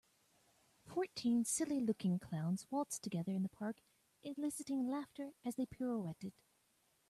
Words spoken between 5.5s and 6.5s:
they pirouetted.